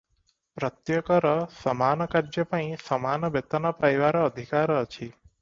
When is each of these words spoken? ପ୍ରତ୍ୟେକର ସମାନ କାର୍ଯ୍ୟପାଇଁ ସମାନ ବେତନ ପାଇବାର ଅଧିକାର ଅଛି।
ପ୍ରତ୍ୟେକର 0.59 1.33
ସମାନ 1.57 2.07
କାର୍ଯ୍ୟପାଇଁ 2.15 2.81
ସମାନ 2.89 3.31
ବେତନ 3.37 3.75
ପାଇବାର 3.83 4.27
ଅଧିକାର 4.31 4.81
ଅଛି। 4.83 5.09